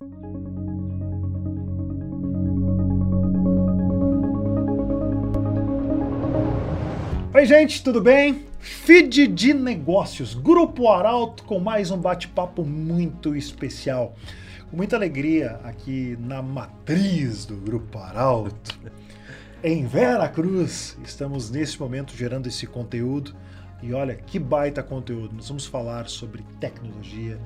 [0.00, 0.08] Oi,
[7.44, 8.46] gente, tudo bem?
[8.60, 14.16] Feed de Negócios, Grupo Arauto, com mais um bate-papo muito especial.
[14.70, 18.80] Com muita alegria aqui na matriz do Grupo Arauto,
[19.62, 20.96] em Vera Cruz.
[21.04, 23.34] Estamos nesse momento gerando esse conteúdo.
[23.82, 25.34] E olha que baita conteúdo!
[25.34, 27.38] Nós vamos falar sobre tecnologia,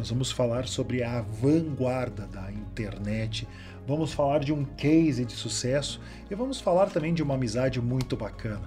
[0.00, 3.46] nós vamos falar sobre a vanguarda da internet,
[3.86, 6.00] vamos falar de um case de sucesso
[6.30, 8.62] e vamos falar também de uma amizade muito bacana.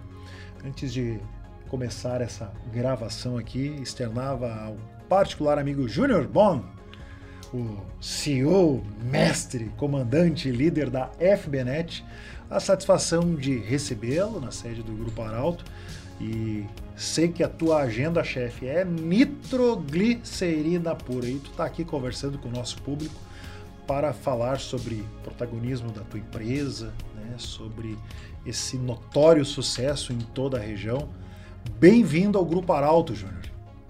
[0.64, 1.20] Antes de
[1.70, 4.78] começar essa gravação aqui, externava ao
[5.10, 6.64] particular amigo Júnior Bon,
[7.52, 12.06] o CEO, mestre, comandante e líder da FBNet,
[12.48, 15.66] a satisfação de recebê-lo na sede do Grupo Arauto
[16.20, 22.38] e sei que a tua agenda, chefe, é nitroglicerina pura e tu tá aqui conversando
[22.38, 23.16] com o nosso público
[23.88, 27.98] para falar sobre protagonismo da tua empresa, né, sobre
[28.46, 31.10] esse notório sucesso em toda a região.
[31.80, 33.42] Bem-vindo ao Grupo Arauto, Júnior.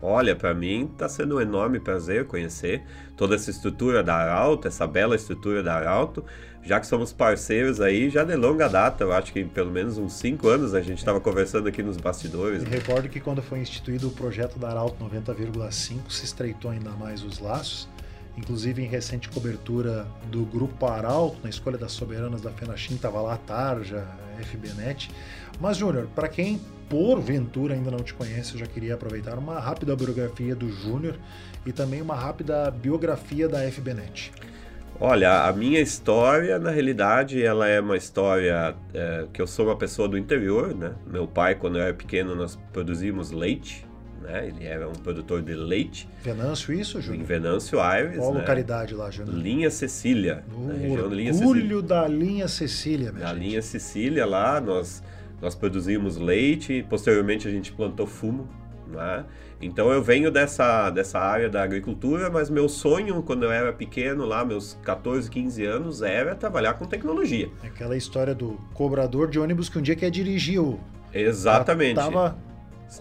[0.01, 2.83] Olha, para mim está sendo um enorme prazer conhecer
[3.15, 6.25] toda essa estrutura da Arauto, essa bela estrutura da Arauto,
[6.65, 10.13] já que somos parceiros aí já de longa data, eu acho que pelo menos uns
[10.13, 12.63] cinco anos a gente estava conversando aqui nos bastidores.
[12.63, 12.69] Né?
[12.69, 17.39] recordo que quando foi instituído o projeto da Arauto 90,5 se estreitou ainda mais os
[17.39, 17.89] laços,
[18.37, 23.33] inclusive em recente cobertura do Grupo Arauto, na escolha das soberanas da Fenachim, estava lá
[23.33, 24.07] a Tarja,
[24.39, 25.11] FBNet.
[25.59, 29.95] Mas, Júnior, para quem porventura ainda não te conhece, eu já queria aproveitar uma rápida
[29.95, 31.17] biografia do Júnior
[31.65, 34.31] e também uma rápida biografia da FBNet.
[35.05, 39.75] Olha, a minha história, na realidade, ela é uma história é, que eu sou uma
[39.75, 40.93] pessoa do interior, né?
[41.05, 43.85] Meu pai, quando eu era pequeno, nós produzimos leite,
[44.21, 44.47] né?
[44.47, 46.07] Ele era um produtor de leite.
[46.23, 47.25] Venâncio, isso, Em Júnior?
[47.25, 48.39] Venâncio Aires, Qual né?
[48.39, 49.35] localidade lá, Júnior?
[49.35, 51.49] Linha Cecília, na O região de Linha Cecília.
[51.53, 53.43] orgulho da linha Cecília, minha Na gente.
[53.45, 55.03] linha Sicília lá, nós,
[55.41, 58.47] nós produzimos leite, posteriormente a gente plantou fumo,
[58.93, 59.25] né?
[59.61, 64.25] Então eu venho dessa, dessa área da agricultura, mas meu sonho quando eu era pequeno,
[64.25, 67.49] lá meus 14, 15 anos, era trabalhar com tecnologia.
[67.63, 70.79] Aquela história do cobrador de ônibus que um dia quer dirigir o...
[71.13, 71.95] Exatamente.
[71.95, 72.37] Tava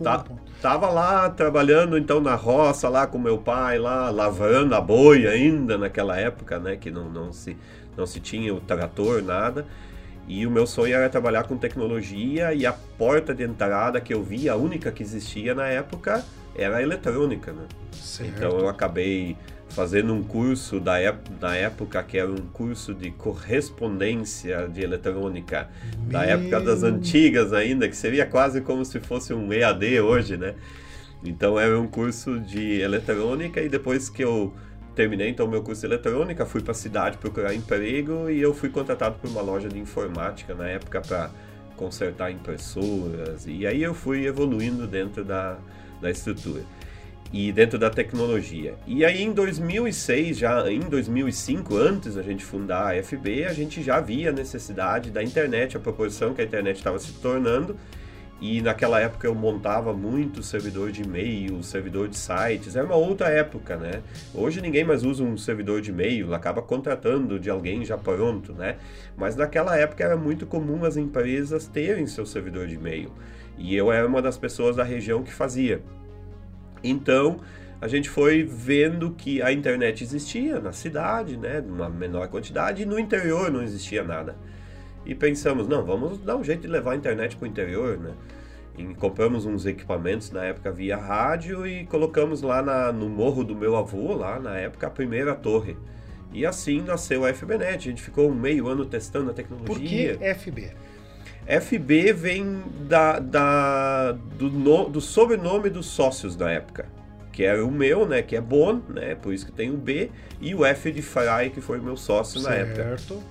[0.03, 4.81] Tá- com- Tava lá trabalhando então na roça lá com meu pai lá lavrando a
[4.81, 7.57] boi ainda naquela época, né, que não, não se
[7.95, 9.67] não se tinha o trator nada.
[10.29, 14.23] E o meu sonho era trabalhar com tecnologia e a porta de entrada que eu
[14.23, 16.25] vi, a única que existia na época,
[16.57, 17.65] era a eletrônica, né?
[17.93, 18.31] Certo.
[18.37, 19.37] Então eu acabei
[19.69, 20.95] fazendo um curso da
[21.41, 25.69] na época que era um curso de correspondência de eletrônica,
[26.09, 30.37] da Meu- época das antigas ainda, que seria quase como se fosse um EAD hoje,
[30.37, 30.55] né?
[31.25, 34.53] Então era um curso de eletrônica e depois que eu
[34.95, 38.69] terminei então meu curso de eletrônica, fui para a cidade procurar emprego e eu fui
[38.69, 41.31] contratado por uma loja de informática na época para
[41.77, 45.59] consertar impressoras e aí eu fui evoluindo dentro da,
[46.01, 46.63] da estrutura
[47.33, 48.75] e dentro da tecnologia.
[48.87, 53.83] E aí em 2006, já em 2005, antes da gente fundar a FB, a gente
[53.83, 57.75] já via a necessidade da internet, a proporção que a internet estava se tornando.
[58.43, 62.75] E naquela época eu montava muito servidor de e-mail, servidor de sites.
[62.75, 64.03] Era uma outra época, né?
[64.35, 68.79] Hoje ninguém mais usa um servidor de e-mail, acaba contratando de alguém já pronto, né?
[69.17, 73.13] Mas naquela época era muito comum as empresas terem seu servidor de e-mail.
[73.57, 75.81] E eu era uma das pessoas da região que fazia.
[76.83, 77.39] Então,
[77.81, 82.87] a gente foi vendo que a internet existia na cidade, né, numa menor quantidade, e
[82.87, 84.35] no interior não existia nada.
[85.05, 88.13] E pensamos, não, vamos dar um jeito de levar a internet para o interior, né?
[88.79, 93.55] E compramos uns equipamentos na época via rádio e colocamos lá na- no morro do
[93.55, 95.77] meu avô, lá na época, a primeira torre.
[96.33, 97.77] E assim nasceu a FBNet.
[97.89, 99.67] A gente ficou um meio ano testando a tecnologia.
[100.17, 100.71] Por que FB?
[101.47, 106.87] FB vem da, da- do, no- do sobrenome dos sócios da época.
[107.33, 108.23] Que era o meu, né?
[108.23, 109.15] Que é Bon, né?
[109.15, 110.11] Por isso que tem o B.
[110.41, 112.83] E o F de Fry, que foi meu sócio na época.
[112.97, 113.23] Certo.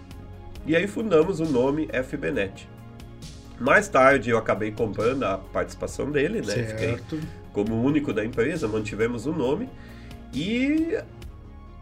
[0.65, 2.69] E aí fundamos o nome FBNet.
[3.59, 6.53] Mais tarde eu acabei comprando a participação dele, né?
[6.63, 6.99] Fiquei
[7.53, 9.69] como único da empresa, mantivemos o nome
[10.33, 10.97] e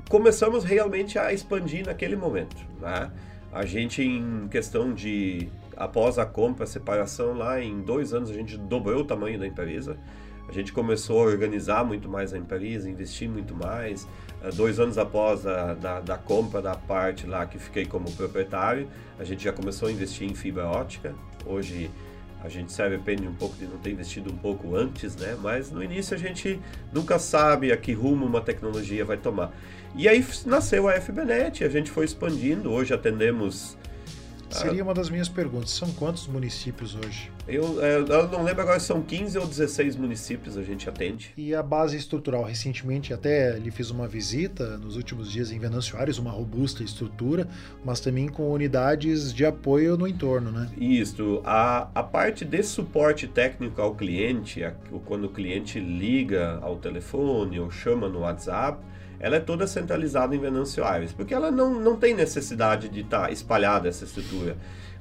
[0.10, 2.58] começamos realmente a expandir naquele momento.
[2.82, 3.12] Né?
[3.52, 8.34] A gente, em questão de após a compra, a separação lá, em dois anos a
[8.34, 9.98] gente dobrou o tamanho da empresa.
[10.50, 14.08] A gente começou a organizar muito mais a empresa, investir muito mais.
[14.44, 18.88] Ah, Dois anos após a da, da compra da parte lá que fiquei como proprietário,
[19.20, 21.14] a gente já começou a investir em fibra ótica.
[21.46, 21.92] Hoje
[22.42, 25.38] A gente se arrepende um pouco de não ter investido um pouco antes, né?
[25.42, 26.58] Mas no início a gente
[26.92, 29.52] nunca sabe a que rumo uma tecnologia vai tomar.
[29.94, 32.72] E aí nasceu a FBNet, a gente foi expandindo.
[32.72, 33.78] Hoje atendemos
[34.50, 35.72] Seria uma das minhas perguntas.
[35.72, 37.32] São quantos municípios hoje?
[37.50, 41.34] Eu, é, eu não lembro agora se são 15 ou 16 municípios a gente atende.
[41.36, 42.44] E a base estrutural?
[42.44, 47.48] Recentemente até lhe fiz uma visita nos últimos dias em Venâncio Aires, uma robusta estrutura,
[47.84, 50.70] mas também com unidades de apoio no entorno, né?
[50.78, 51.42] Isso.
[51.44, 54.72] A, a parte de suporte técnico ao cliente, a,
[55.06, 58.80] quando o cliente liga ao telefone ou chama no WhatsApp,
[59.20, 63.24] ela é toda centralizada em Venâncio Aires, porque ela não, não tem necessidade de estar
[63.24, 64.56] tá espalhada essa estrutura.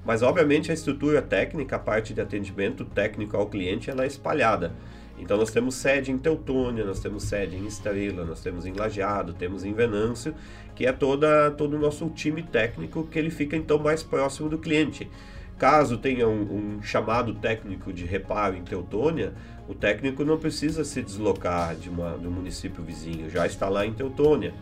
[0.04, 4.72] Mas, obviamente, a estrutura técnica, a parte de atendimento técnico ao cliente, ela é espalhada.
[5.18, 9.32] Então, nós temos sede em Teutônia, nós temos sede em Estrela, nós temos em Lajeado,
[9.32, 10.34] temos em Venâncio,
[10.74, 14.58] que é toda, todo o nosso time técnico que ele fica, então, mais próximo do
[14.58, 15.10] cliente.
[15.58, 19.34] Caso tenha um, um chamado técnico de reparo em Teutônia,
[19.68, 23.84] o técnico não precisa se deslocar de, uma, de um município vizinho, já está lá
[23.84, 24.54] em Teutônia.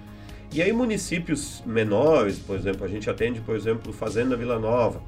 [0.52, 5.02] E aí municípios menores, por exemplo, a gente atende, por exemplo, Fazenda Vila Nova.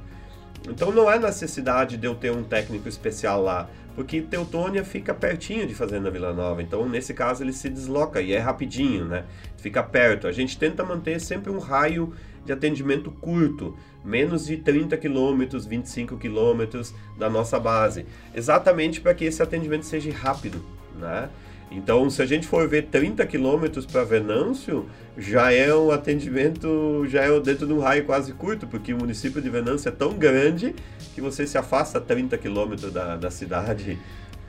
[0.67, 5.65] Então não é necessidade de eu ter um técnico especial lá, porque Teutônia fica pertinho
[5.65, 6.61] de Fazenda Vila Nova.
[6.61, 9.25] Então nesse caso ele se desloca e é rapidinho, né?
[9.57, 10.27] Fica perto.
[10.27, 12.13] A gente tenta manter sempre um raio
[12.45, 19.25] de atendimento curto, menos de 30 quilômetros, 25 quilômetros da nossa base, exatamente para que
[19.25, 20.63] esse atendimento seja rápido,
[20.95, 21.29] né?
[21.71, 27.21] Então, se a gente for ver 30 quilômetros para Venâncio, já é um atendimento, já
[27.21, 30.73] é dentro de um raio quase curto, porque o município de Venâncio é tão grande
[31.13, 33.99] que você se afasta 30 quilômetros da, da cidade.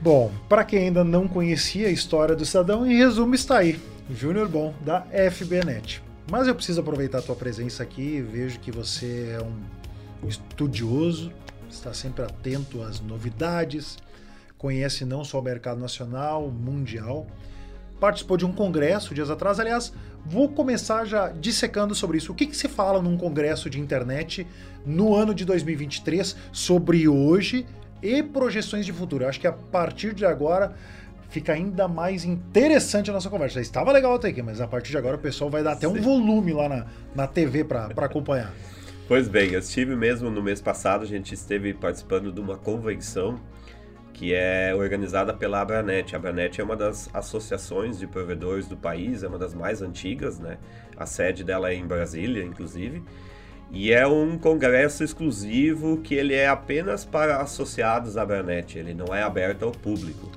[0.00, 3.78] Bom, para quem ainda não conhecia a história do Cidadão, em resumo está aí,
[4.11, 6.02] Júnior Bom, da FBNet.
[6.31, 11.31] Mas eu preciso aproveitar a tua presença aqui, vejo que você é um estudioso,
[11.69, 13.99] está sempre atento às novidades,
[14.60, 17.26] conhece não só o mercado nacional, mundial.
[17.98, 19.90] Participou de um congresso dias atrás, aliás,
[20.24, 22.30] vou começar já dissecando sobre isso.
[22.30, 24.46] O que, que se fala num congresso de internet
[24.84, 27.66] no ano de 2023 sobre hoje
[28.02, 29.26] e projeções de futuro?
[29.26, 30.74] Acho que a partir de agora
[31.30, 33.54] fica ainda mais interessante a nossa conversa.
[33.54, 35.88] Já estava legal até aqui, mas a partir de agora o pessoal vai dar até
[35.88, 35.98] Sim.
[35.98, 38.52] um volume lá na, na TV para acompanhar.
[39.08, 43.40] Pois bem, eu estive mesmo no mês passado, a gente esteve participando de uma convenção
[44.20, 46.14] que é organizada pela Abranet.
[46.14, 50.38] A Abranet é uma das associações de provedores do país, é uma das mais antigas,
[50.38, 50.58] né?
[50.94, 53.02] A sede dela é em Brasília, inclusive.
[53.70, 59.14] E é um congresso exclusivo que ele é apenas para associados à Abranet, ele não
[59.14, 60.31] é aberto ao público.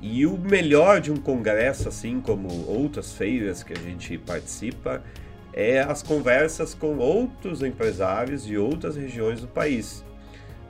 [0.00, 5.02] E o melhor de um congresso, assim como outras feiras que a gente participa,
[5.52, 10.04] é as conversas com outros empresários de outras regiões do país.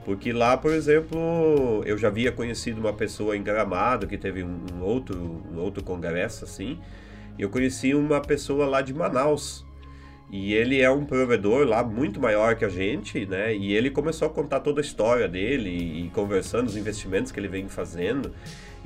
[0.08, 4.58] Porque lá, por exemplo, eu já havia conhecido uma pessoa em Gramado que teve um,
[4.72, 6.78] um outro, um outro congresso assim.
[7.38, 9.66] Eu conheci uma pessoa lá de Manaus.
[10.30, 13.54] E ele é um provedor lá muito maior que a gente, né?
[13.54, 17.48] E ele começou a contar toda a história dele e conversando os investimentos que ele
[17.48, 18.32] vem fazendo.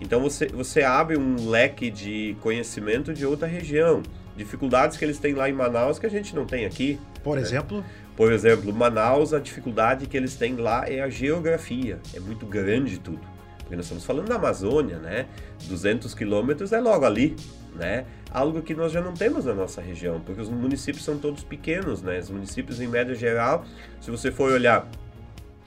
[0.01, 4.03] Então você, você abre um leque de conhecimento de outra região.
[4.37, 6.99] Dificuldades que eles têm lá em Manaus que a gente não tem aqui.
[7.23, 7.43] Por né?
[7.43, 7.85] exemplo?
[8.17, 11.99] Por exemplo, Manaus, a dificuldade que eles têm lá é a geografia.
[12.15, 13.21] É muito grande tudo.
[13.59, 15.27] Porque nós estamos falando da Amazônia, né?
[15.67, 17.35] 200 quilômetros é logo ali,
[17.75, 18.05] né?
[18.31, 22.03] Algo que nós já não temos na nossa região, porque os municípios são todos pequenos,
[22.03, 22.19] né?
[22.19, 23.65] Os municípios, em média geral,
[24.01, 24.87] se você for olhar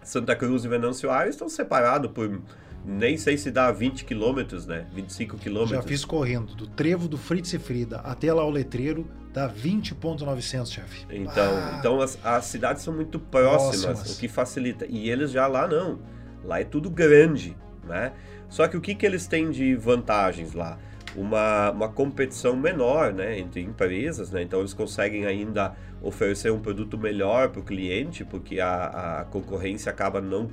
[0.03, 2.39] Santa Cruz e Venâncio Aires, estão separados por
[2.85, 4.85] nem sei se dá 20 quilômetros, né?
[4.93, 5.81] 25 quilômetros.
[5.81, 10.71] Já fiz correndo, do trevo do Fritz e Frida até lá o letreiro, dá 20.900,
[10.71, 11.05] chefe.
[11.09, 11.77] Então, ah.
[11.79, 14.85] então as, as, cidades são muito próximas, o que facilita.
[14.87, 15.99] E eles já lá não.
[16.43, 18.13] Lá é tudo grande, né?
[18.49, 20.77] Só que o que, que eles têm de vantagens lá?
[21.15, 24.41] Uma, uma competição menor né, entre empresas, né?
[24.41, 29.89] então eles conseguem ainda oferecer um produto melhor para o cliente, porque a, a concorrência
[29.89, 30.49] acaba não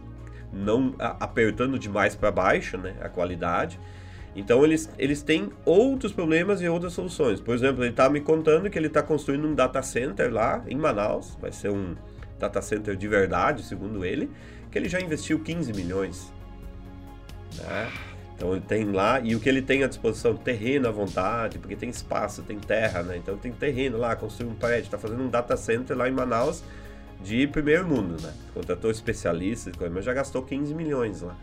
[0.53, 3.81] não apertando demais para baixo né, a qualidade.
[4.35, 7.41] Então eles, eles têm outros problemas e outras soluções.
[7.41, 10.77] Por exemplo, ele está me contando que ele está construindo um data center lá em
[10.77, 11.95] Manaus, vai ser um
[12.39, 14.31] data center de verdade, segundo ele,
[14.71, 16.33] que ele já investiu 15 milhões.
[17.59, 17.89] Né?
[18.35, 21.77] Então ele tem lá, e o que ele tem à disposição, terreno à vontade, porque
[21.77, 23.17] tem espaço, tem terra, né?
[23.17, 26.65] Então tem terreno lá, construir um prédio, está fazendo um data center lá em Manaus
[27.23, 28.33] de primeiro mundo, né?
[28.53, 31.37] Contratou especialistas, mas já gastou 15 milhões lá.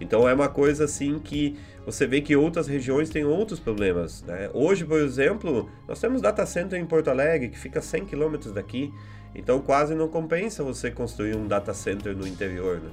[0.00, 4.22] Então é uma coisa assim que você vê que outras regiões têm outros problemas.
[4.22, 4.50] Né?
[4.52, 8.92] Hoje, por exemplo, nós temos data center em Porto Alegre que fica 100 quilômetros daqui.
[9.34, 12.78] Então quase não compensa você construir um data center no interior.
[12.78, 12.90] Né?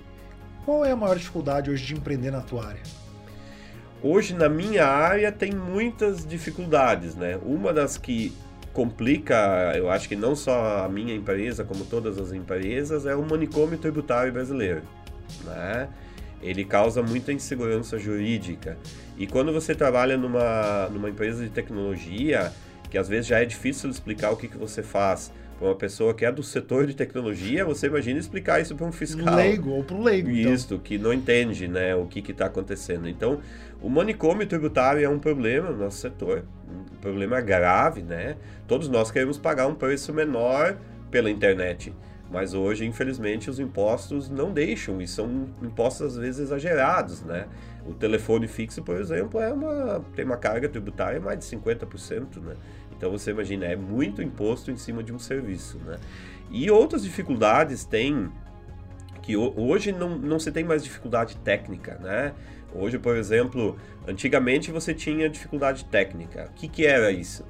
[0.66, 2.82] Qual é a maior dificuldade hoje de empreender na tua área?
[4.02, 7.40] Hoje, na minha área, tem muitas dificuldades, né?
[7.42, 8.34] Uma das que
[8.74, 13.22] complica, eu acho que não só a minha empresa, como todas as empresas, é o
[13.22, 14.82] manicômio tributário brasileiro,
[15.46, 15.88] né?
[16.42, 18.78] Ele causa muita insegurança jurídica.
[19.18, 22.52] E quando você trabalha numa, numa empresa de tecnologia,
[22.90, 25.32] que às vezes já é difícil explicar o que, que você faz,
[25.68, 29.36] uma pessoa que é do setor de tecnologia, você imagina explicar isso para um fiscal.
[29.36, 30.30] Leigo ou para um leigo.
[30.30, 30.80] Isso, então.
[30.80, 33.08] que não entende né, o que está acontecendo.
[33.08, 33.40] Então,
[33.82, 38.38] o manicômio tributário é um problema no nosso setor, um problema grave, né?
[38.68, 40.78] Todos nós queremos pagar um preço menor
[41.12, 41.94] pela internet.
[42.32, 47.48] Mas hoje, infelizmente, os impostos não deixam e são impostos às vezes exagerados, né?
[47.86, 52.56] O telefone fixo, por exemplo, é uma, tem uma carga tributária mais de 50%, né?
[52.96, 55.98] Então você imagina, é muito imposto em cima de um serviço, né?
[56.52, 58.32] E outras dificuldades tem
[59.22, 62.34] que hoje não, não se tem mais dificuldade técnica, né?
[62.76, 66.50] Hoje, por exemplo, antigamente você tinha dificuldade técnica.
[66.52, 67.46] O que, que era isso?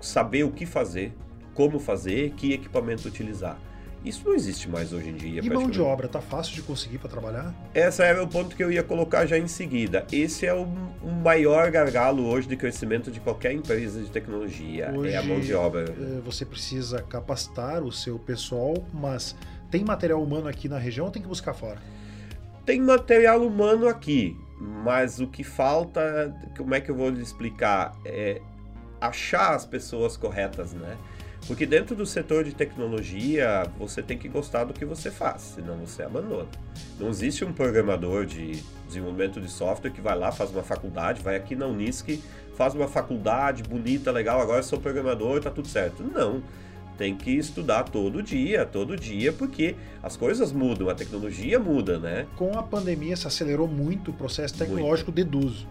[0.00, 1.12] Saber o que fazer,
[1.54, 3.58] como fazer, que equipamento utilizar.
[4.04, 5.40] Isso não existe mais hoje em dia.
[5.42, 7.54] E mão de obra, tá fácil de conseguir para trabalhar?
[7.74, 10.06] Esse era o ponto que eu ia colocar já em seguida.
[10.12, 10.62] Esse é o,
[11.02, 15.40] o maior gargalo hoje de crescimento de qualquer empresa de tecnologia, hoje, é a mão
[15.40, 15.84] de obra.
[15.88, 19.34] Eh, você precisa capacitar o seu pessoal, mas
[19.70, 21.78] tem material humano aqui na região ou tem que buscar fora?
[22.64, 27.96] Tem material humano aqui, mas o que falta, como é que eu vou lhe explicar?
[28.04, 28.40] É
[29.00, 30.96] achar as pessoas corretas, né?
[31.46, 35.76] Porque dentro do setor de tecnologia, você tem que gostar do que você faz, senão
[35.78, 36.48] você abandona.
[37.00, 41.36] Não existe um programador de desenvolvimento de software que vai lá, faz uma faculdade, vai
[41.36, 42.20] aqui na Unisc,
[42.56, 46.02] faz uma faculdade bonita, legal, agora sou programador, tá tudo certo.
[46.02, 46.42] Não.
[46.98, 52.26] Tem que estudar todo dia, todo dia, porque as coisas mudam, a tecnologia muda, né?
[52.36, 55.24] Com a pandemia se acelerou muito o processo tecnológico, muito.
[55.24, 55.66] deduzo.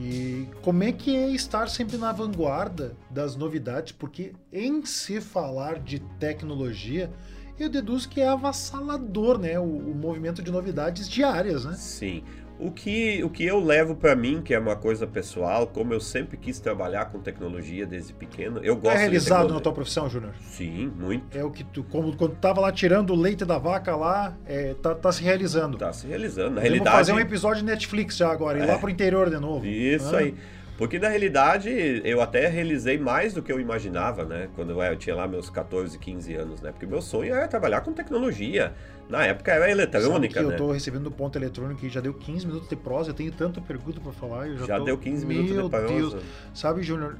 [0.00, 3.90] E como é que é estar sempre na vanguarda das novidades?
[3.90, 7.10] Porque em se falar de tecnologia,
[7.58, 9.58] eu deduzo que é avassalador, né?
[9.58, 11.74] O, o movimento de novidades diárias, né?
[11.74, 12.22] Sim.
[12.58, 16.00] O que, o que eu levo para mim, que é uma coisa pessoal, como eu
[16.00, 20.34] sempre quis trabalhar com tecnologia desde pequeno, eu gosto É realizado na tua profissão, Júnior?
[20.40, 21.38] Sim, muito.
[21.38, 24.36] É o que tu, como quando tu tava lá tirando o leite da vaca lá,
[24.44, 25.78] é, tá, tá se realizando.
[25.78, 26.56] Tá se realizando.
[26.56, 26.96] Na realidade.
[26.96, 29.64] fazer um episódio de Netflix já agora, ir é, lá pro interior de novo.
[29.64, 30.18] Isso ah.
[30.18, 30.34] aí.
[30.78, 34.48] Porque na realidade eu até realizei mais do que eu imaginava, né?
[34.54, 36.70] Quando eu, tinha lá meus 14, 15 anos, né?
[36.70, 38.72] Porque meu sonho era trabalhar com tecnologia.
[39.08, 40.54] Na época era eletrônica, né?
[40.54, 43.32] Eu tô recebendo do ponto eletrônico e já deu 15 minutos de prosa, eu tenho
[43.32, 44.48] tanta pergunta para falar.
[44.48, 44.84] Eu já já tô...
[44.84, 45.86] deu 15 minutos Meu de prosa.
[45.88, 46.16] Deus.
[46.52, 47.16] Sabe, Júnior,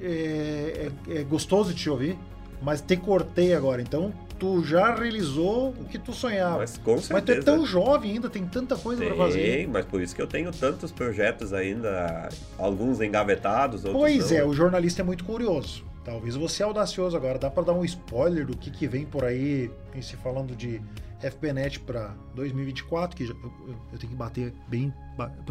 [0.00, 2.18] é, é, é gostoso te ouvir,
[2.60, 6.58] mas te cortei agora, então tu já realizou o que tu sonhava.
[6.58, 7.12] Mas com certeza.
[7.12, 9.40] Mas tu é tão jovem ainda, tem tanta coisa para fazer.
[9.40, 14.38] Tem, mas por isso que eu tenho tantos projetos ainda, alguns engavetados, outros Pois não.
[14.38, 15.84] é, o jornalista é muito curioso.
[16.04, 17.38] Talvez você é audacioso agora.
[17.38, 20.80] Dá para dar um spoiler do que, que vem por aí, se falando de
[21.20, 23.52] FBNet para 2024, que já, eu,
[23.92, 24.92] eu, tenho que bater bem,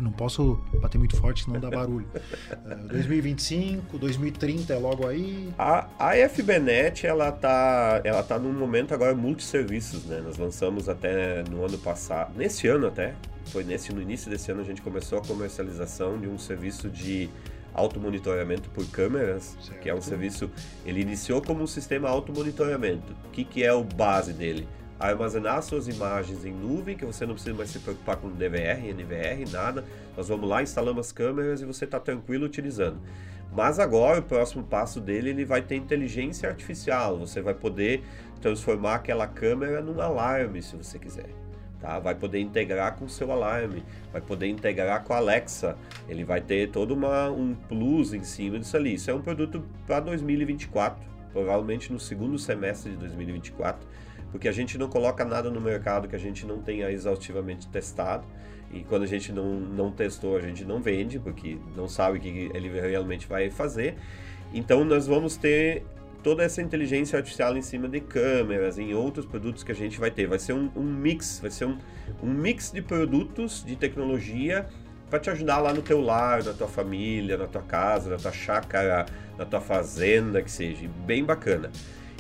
[0.02, 2.08] não posso bater muito forte, senão dá barulho.
[2.16, 5.50] uh, 2025, 2030 é logo aí.
[5.58, 10.22] A, a FBNet ela tá, ela tá num momento agora multisserviços, né?
[10.24, 13.14] Nós lançamos até no ano passado, nesse ano até,
[13.48, 17.30] foi nesse no início desse ano a gente começou a comercialização de um serviço de
[17.74, 19.80] automonitoramento por câmeras, certo.
[19.80, 20.50] que é um serviço,
[20.86, 23.14] ele iniciou como um sistema automonitoramento.
[23.26, 24.68] O que, que é o base dele?
[25.00, 29.50] armazenar suas imagens em nuvem, que você não precisa mais se preocupar com DVR, NVR,
[29.52, 29.86] nada.
[30.16, 32.98] Nós vamos lá, instalamos as câmeras e você está tranquilo utilizando.
[33.52, 37.18] Mas agora o próximo passo dele ele vai ter inteligência artificial.
[37.20, 38.04] Você vai poder
[38.42, 41.30] transformar aquela câmera num alarme, se você quiser.
[41.80, 42.00] Tá?
[42.00, 45.78] Vai poder integrar com o seu alarme, vai poder integrar com a Alexa.
[46.10, 48.96] Ele vai ter todo uma, um plus em cima disso ali.
[48.96, 53.88] Isso é um produto para 2024, provavelmente no segundo semestre de 2024
[54.32, 58.26] porque a gente não coloca nada no mercado que a gente não tenha exaustivamente testado.
[58.72, 62.22] E quando a gente não, não testou, a gente não vende, porque não sabe o
[62.22, 63.96] que ele realmente vai fazer.
[64.54, 65.84] Então nós vamos ter
[66.28, 70.12] toda essa inteligência artificial em cima de câmeras, em outros produtos que a gente vai
[70.12, 70.28] ter.
[70.28, 71.78] Vai ser um, um mix, vai ser um,
[72.22, 74.68] um mix de produtos, de tecnologia
[75.10, 78.34] para te ajudar lá no teu lar, na tua família, na tua casa, na tua
[78.34, 79.06] chácara,
[79.38, 80.90] na tua fazenda, que seja.
[81.06, 81.72] Bem bacana.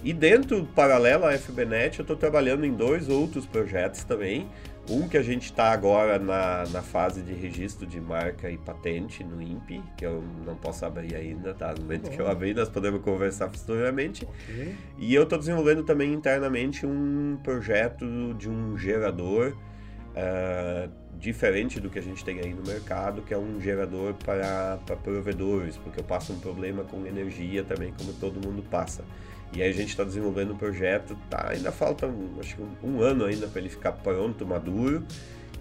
[0.02, 4.48] E dentro, paralelo à FBNet, eu estou trabalhando em dois outros projetos também.
[4.90, 9.22] Um que a gente está agora na, na fase de registro de marca e patente
[9.24, 11.74] no INPE, que eu não posso abrir ainda, tá?
[11.74, 14.26] No momento que eu abrir, nós podemos conversar futuramente.
[14.26, 14.76] Okay.
[14.98, 19.58] E eu estou desenvolvendo também internamente um projeto de um gerador
[20.18, 20.90] uh,
[21.20, 24.96] diferente do que a gente tem aí no mercado, que é um gerador para, para
[24.96, 29.04] provedores, porque eu passo um problema com energia também, como todo mundo passa.
[29.54, 33.02] E aí a gente está desenvolvendo um projeto, tá, ainda falta acho que um, um
[33.02, 35.04] ano ainda para ele ficar pronto, maduro,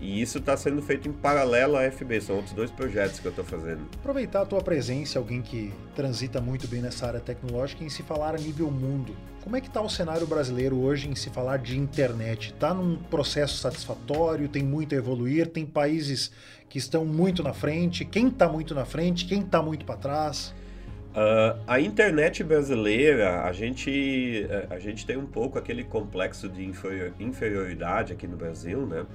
[0.00, 3.30] e isso está sendo feito em paralelo à FB, são outros dois projetos que eu
[3.30, 3.80] estou fazendo.
[3.94, 8.34] Aproveitar a tua presença, alguém que transita muito bem nessa área tecnológica, em se falar
[8.34, 9.16] a nível mundo.
[9.42, 12.52] Como é que está o cenário brasileiro hoje em se falar de internet?
[12.52, 14.48] Está num processo satisfatório?
[14.48, 15.46] Tem muito a evoluir?
[15.48, 16.30] Tem países
[16.68, 18.04] que estão muito na frente?
[18.04, 19.24] Quem está muito na frente?
[19.24, 20.52] Quem está muito para trás?
[21.16, 26.70] Uh, a internet brasileira, a gente, a gente tem um pouco aquele complexo de
[27.18, 29.06] inferioridade aqui no Brasil, né?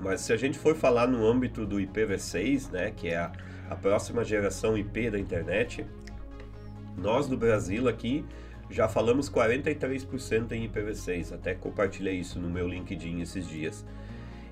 [0.00, 3.32] Mas se a gente for falar no âmbito do IPv6, né, que é a,
[3.68, 5.84] a próxima geração IP da internet,
[6.96, 8.24] nós do Brasil aqui
[8.70, 11.34] já falamos 43% em IPv6.
[11.34, 13.84] Até compartilhei isso no meu LinkedIn esses dias.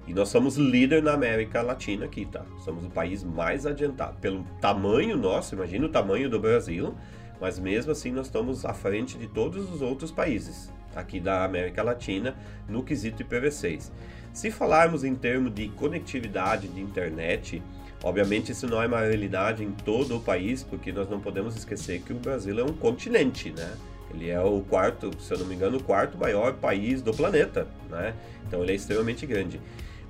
[0.07, 2.45] E nós somos líder na América Latina aqui, tá?
[2.65, 4.19] Somos o país mais adiantado.
[4.21, 6.95] Pelo tamanho nosso, imagina o tamanho do Brasil,
[7.41, 11.83] mas mesmo assim nós estamos à frente de todos os outros países aqui da América
[11.83, 12.37] Latina
[12.69, 13.91] no quesito IPv6.
[14.33, 17.63] Se falarmos em termos de conectividade de internet,
[18.03, 22.03] obviamente isso não é uma realidade em todo o país, porque nós não podemos esquecer
[22.03, 23.75] que o Brasil é um continente, né?
[24.13, 27.67] Ele é o quarto, se eu não me engano, o quarto maior país do planeta,
[27.91, 28.15] né?
[28.47, 29.61] Então ele é extremamente grande.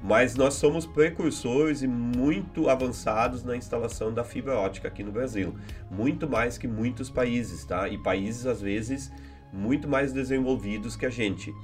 [0.06, 5.54] Mas nós somos precursores e muito avançados na instalação da fibra ótica aqui no Brasil,
[5.90, 7.88] muito mais que muitos países, tá?
[7.88, 9.10] E países às vezes
[9.50, 11.54] muito mais desenvolvidos que a gente.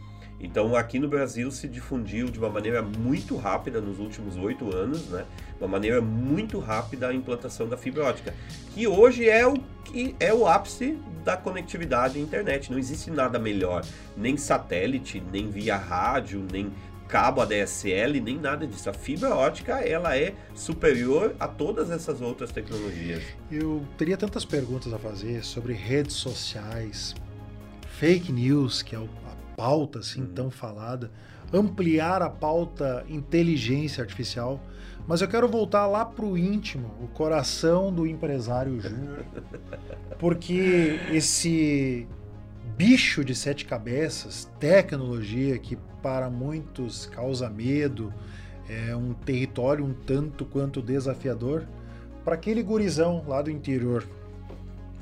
[0.40, 5.06] Então, aqui no Brasil se difundiu de uma maneira muito rápida nos últimos oito anos,
[5.10, 5.26] né?
[5.60, 8.34] Uma maneira muito rápida a implantação da fibra ótica,
[8.72, 9.52] que hoje é o
[9.84, 12.70] que é o ápice da conectividade à internet.
[12.70, 13.84] Não existe nada melhor,
[14.16, 16.72] nem satélite, nem via rádio, nem
[17.10, 18.88] cabo ADSL, nem nada disso.
[18.88, 23.24] A fibra ótica ela é superior a todas essas outras tecnologias.
[23.50, 27.14] Eu teria tantas perguntas a fazer sobre redes sociais,
[27.98, 29.08] fake news, que é o
[29.56, 30.32] pauta assim uhum.
[30.32, 31.10] tão falada,
[31.52, 34.58] ampliar a pauta inteligência artificial,
[35.06, 39.26] mas eu quero voltar lá para o íntimo, o coração do empresário júnior,
[40.18, 42.06] porque esse
[42.80, 48.10] bicho de sete cabeças, tecnologia que para muitos causa medo,
[48.70, 51.66] é um território um tanto quanto desafiador,
[52.24, 54.08] para aquele gurizão lá do interior,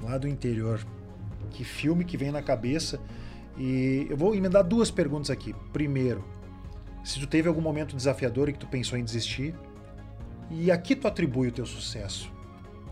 [0.02, 0.84] lá do interior,
[1.52, 2.98] que filme que vem na cabeça
[3.56, 5.54] e eu vou emendar duas perguntas aqui.
[5.72, 6.24] Primeiro,
[7.04, 9.54] se tu teve algum momento desafiador e que tu pensou em desistir,
[10.50, 12.28] e a que tu atribui o teu sucesso?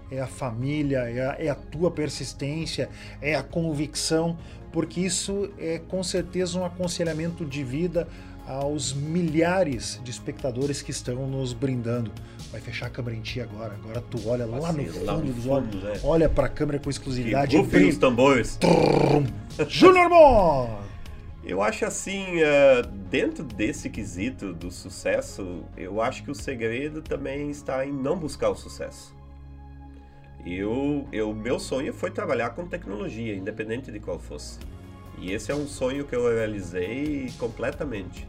[0.09, 2.89] É a família, é a, é a tua persistência,
[3.21, 4.39] é a convicção,
[4.77, 8.07] porque isso é com certeza um aconselhamento de vida
[8.47, 12.13] aos milhares de espectadores que estão nos brindando.
[12.53, 13.73] Vai fechar a câmera em ti agora.
[13.73, 16.01] Agora tu olha lá assim, no fundo lá no dos olhos, é.
[16.05, 17.57] olha para a câmera com exclusividade.
[17.57, 18.59] E os tambores.
[19.67, 20.69] Junior Mon!
[21.43, 27.49] Eu acho assim, uh, dentro desse quesito do sucesso, eu acho que o segredo também
[27.49, 29.16] está em não buscar o sucesso.
[30.47, 34.61] Eu, eu, meu sonho foi trabalhar com tecnologia, independente de qual fosse.
[35.19, 38.29] E esse é um sonho que eu realizei completamente.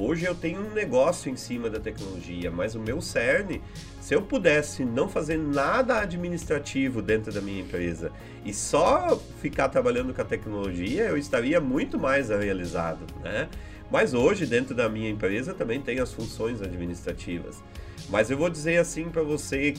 [0.00, 3.60] Hoje eu tenho um negócio em cima da tecnologia, mas o meu cerne,
[4.00, 8.10] se eu pudesse não fazer nada administrativo dentro da minha empresa
[8.42, 13.50] e só ficar trabalhando com a tecnologia, eu estaria muito mais realizado, né?
[13.90, 17.62] Mas hoje, dentro da minha empresa, também tem as funções administrativas.
[18.10, 19.72] Mas eu vou dizer assim para você,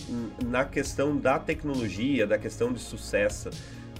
[0.46, 3.50] na questão da tecnologia, da questão de sucesso,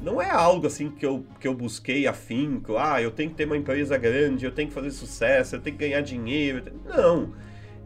[0.02, 3.46] não é algo assim que eu, que eu busquei afinco, ah, eu tenho que ter
[3.46, 6.64] uma empresa grande, eu tenho que fazer sucesso, eu tenho que ganhar dinheiro.
[6.86, 7.34] Não.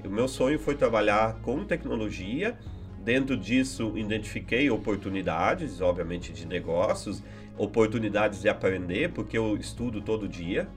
[0.04, 2.56] O meu sonho foi trabalhar com tecnologia.
[3.04, 7.24] Dentro disso, identifiquei oportunidades, obviamente, de negócios,
[7.58, 10.68] oportunidades de aprender, porque eu estudo todo dia.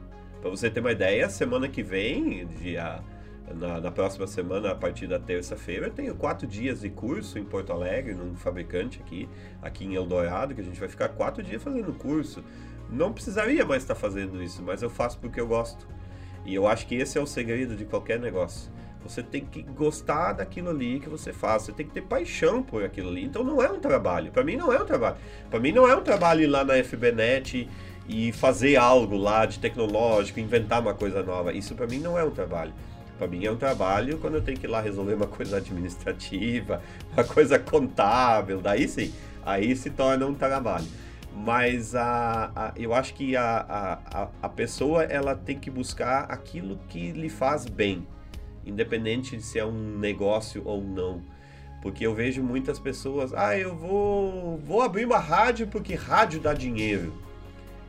[0.40, 3.02] Para você ter uma ideia, semana que vem, dia
[3.54, 7.44] na, na, próxima semana, a partir da terça-feira, eu tenho quatro dias de curso em
[7.44, 9.28] Porto Alegre, num fabricante aqui,
[9.62, 12.42] aqui em Eldorado, que a gente vai ficar quatro dias fazendo curso.
[12.90, 15.86] Não precisaria mais estar fazendo isso, mas eu faço porque eu gosto.
[16.44, 18.70] E eu acho que esse é o segredo de qualquer negócio.
[19.02, 22.82] Você tem que gostar daquilo ali que você faz, você tem que ter paixão por
[22.82, 23.24] aquilo ali.
[23.24, 24.32] Então não é um trabalho.
[24.32, 25.16] Para mim não é um trabalho.
[25.50, 27.68] Para mim não é um trabalho ir lá na FBNet
[28.08, 31.52] e fazer algo lá de tecnológico, inventar uma coisa nova.
[31.52, 32.72] Isso para mim não é um trabalho.
[33.18, 36.80] Para mim é um trabalho quando eu tenho que ir lá resolver uma coisa administrativa,
[37.12, 39.12] uma coisa contábil, daí sim,
[39.44, 40.86] aí se torna um trabalho.
[41.34, 46.78] Mas a, a eu acho que a, a, a pessoa ela tem que buscar aquilo
[46.88, 48.06] que lhe faz bem.
[48.64, 51.20] independente de se é um negócio ou não.
[51.82, 56.52] Porque eu vejo muitas pessoas, ah, eu vou, vou abrir uma rádio porque rádio dá
[56.52, 57.12] dinheiro.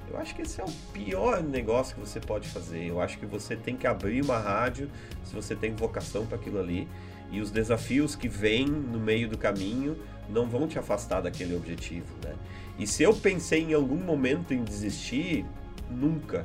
[0.09, 2.85] Eu acho que esse é o pior negócio que você pode fazer.
[2.85, 4.89] Eu acho que você tem que abrir uma rádio
[5.23, 6.87] se você tem vocação para aquilo ali.
[7.31, 9.95] E os desafios que vêm no meio do caminho
[10.27, 12.33] não vão te afastar daquele objetivo, né?
[12.77, 15.45] E se eu pensei em algum momento em desistir,
[15.89, 16.41] nunca.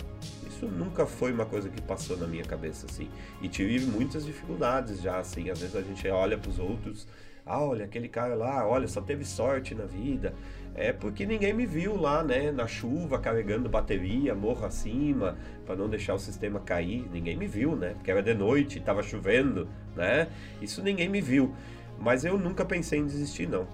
[0.47, 3.09] Isso nunca foi uma coisa que passou na minha cabeça assim.
[3.41, 5.49] E tive muitas dificuldades já assim.
[5.49, 7.07] Às vezes a gente olha para os outros
[7.47, 10.35] ah, olha, aquele cara lá, olha, só teve sorte na vida.
[10.75, 15.89] É porque ninguém me viu lá, né, na chuva, carregando bateria, morro acima, para não
[15.89, 17.09] deixar o sistema cair.
[17.13, 17.91] Ninguém me viu, né?
[17.95, 20.29] Porque era de noite, estava chovendo, né?
[20.61, 21.55] Isso ninguém me viu.
[21.99, 23.67] Mas eu nunca pensei em desistir, não.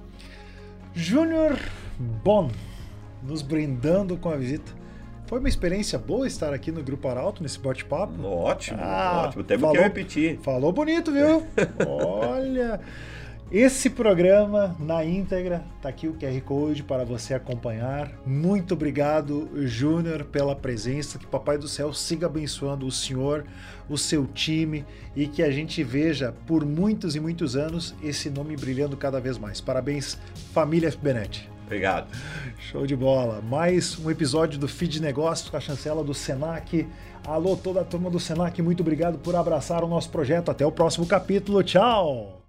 [0.92, 1.58] Júnior
[1.98, 2.50] Bon,
[3.22, 4.72] nos brindando com a visita.
[5.26, 8.20] Foi uma experiência boa estar aqui no Grupo Arauto, nesse bate-papo?
[8.24, 9.44] Ótimo, ah, ótimo.
[9.44, 10.38] Temos falou, que repetir.
[10.38, 11.46] Falou bonito, viu?
[11.86, 12.80] Olha.
[13.50, 18.12] Esse programa na íntegra, tá aqui o QR Code para você acompanhar.
[18.24, 21.18] Muito obrigado, Júnior, pela presença.
[21.18, 23.44] Que Papai do Céu siga abençoando o senhor,
[23.88, 24.84] o seu time
[25.16, 29.36] e que a gente veja por muitos e muitos anos esse nome brilhando cada vez
[29.36, 29.60] mais.
[29.60, 30.16] Parabéns,
[30.54, 31.50] família Benetti.
[31.66, 32.06] Obrigado.
[32.56, 33.40] Show de bola.
[33.40, 36.86] Mais um episódio do Feed Negócios com a chancela do Senac.
[37.26, 40.52] Alô, toda a turma do Senac, muito obrigado por abraçar o nosso projeto.
[40.52, 41.64] Até o próximo capítulo.
[41.64, 42.39] Tchau!